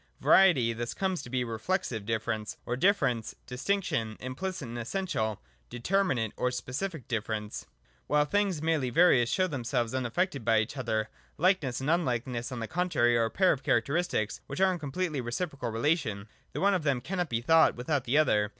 [0.19, 5.39] Variety thus comes to be reflexive difference, or difference (distinction) implicit and essential,
[5.69, 7.67] determinate or specific difference.
[8.07, 12.67] While things merely various show themselves unaffected by each other, likeness and unlikeness on the
[12.67, 16.27] contrary are a pair of characteristics which are in completely reciprocal relation.
[16.53, 18.49] The one of them cannot be thought without the other.